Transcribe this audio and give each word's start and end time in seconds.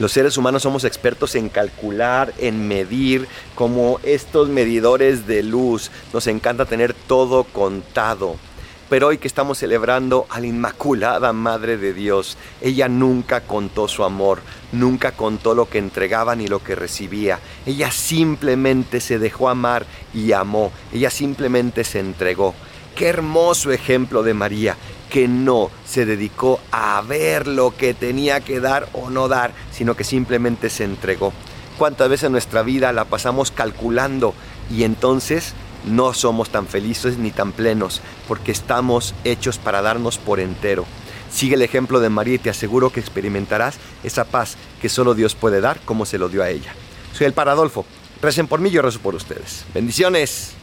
Los 0.00 0.12
seres 0.12 0.38
humanos 0.38 0.62
somos 0.62 0.84
expertos 0.84 1.34
en 1.34 1.50
calcular, 1.50 2.32
en 2.38 2.66
medir, 2.66 3.28
como 3.54 4.00
estos 4.02 4.48
medidores 4.48 5.26
de 5.26 5.42
luz. 5.42 5.90
Nos 6.14 6.26
encanta 6.26 6.64
tener 6.64 6.94
todo 6.94 7.44
contado. 7.44 8.36
Pero 8.88 9.08
hoy 9.08 9.18
que 9.18 9.28
estamos 9.28 9.58
celebrando 9.58 10.24
a 10.30 10.40
la 10.40 10.46
Inmaculada 10.46 11.34
Madre 11.34 11.76
de 11.76 11.92
Dios, 11.92 12.38
ella 12.62 12.88
nunca 12.88 13.42
contó 13.42 13.88
su 13.88 14.02
amor, 14.02 14.40
nunca 14.72 15.12
contó 15.12 15.54
lo 15.54 15.68
que 15.68 15.76
entregaba 15.76 16.34
ni 16.34 16.48
lo 16.48 16.64
que 16.64 16.74
recibía. 16.74 17.38
Ella 17.66 17.90
simplemente 17.90 19.02
se 19.02 19.18
dejó 19.18 19.50
amar 19.50 19.84
y 20.14 20.32
amó. 20.32 20.72
Ella 20.94 21.10
simplemente 21.10 21.84
se 21.84 22.00
entregó. 22.00 22.54
Qué 22.96 23.06
hermoso 23.06 23.70
ejemplo 23.70 24.22
de 24.22 24.32
María, 24.34 24.76
que 25.10 25.28
no 25.28 25.70
se 25.84 26.06
dedicó 26.06 26.60
a 26.72 27.02
ver 27.02 27.46
lo 27.46 27.76
que 27.76 27.92
tenía 27.92 28.40
que 28.40 28.60
dar 28.60 28.88
o 28.94 29.10
no 29.10 29.28
dar, 29.28 29.52
sino 29.72 29.96
que 29.96 30.04
simplemente 30.04 30.70
se 30.70 30.84
entregó. 30.84 31.32
¿Cuántas 31.76 32.08
veces 32.08 32.24
en 32.24 32.32
nuestra 32.32 32.62
vida 32.62 32.92
la 32.92 33.04
pasamos 33.04 33.50
calculando 33.50 34.34
y 34.70 34.84
entonces 34.84 35.54
no 35.84 36.12
somos 36.14 36.50
tan 36.50 36.66
felices 36.66 37.18
ni 37.18 37.30
tan 37.30 37.52
plenos, 37.52 38.00
porque 38.28 38.52
estamos 38.52 39.14
hechos 39.24 39.58
para 39.58 39.82
darnos 39.82 40.18
por 40.18 40.40
entero. 40.40 40.84
Sigue 41.30 41.54
el 41.54 41.62
ejemplo 41.62 42.00
de 42.00 42.08
María 42.10 42.34
y 42.34 42.38
te 42.38 42.50
aseguro 42.50 42.90
que 42.90 43.00
experimentarás 43.00 43.78
esa 44.02 44.24
paz 44.24 44.56
que 44.82 44.88
solo 44.88 45.14
Dios 45.14 45.34
puede 45.34 45.60
dar 45.60 45.80
como 45.80 46.06
se 46.06 46.18
lo 46.18 46.28
dio 46.28 46.42
a 46.42 46.50
ella. 46.50 46.74
Soy 47.12 47.26
el 47.26 47.32
Paradolfo. 47.32 47.84
Recen 48.20 48.46
por 48.46 48.60
mí, 48.60 48.70
yo 48.70 48.82
rezo 48.82 48.98
por 48.98 49.14
ustedes. 49.14 49.64
Bendiciones. 49.72 50.59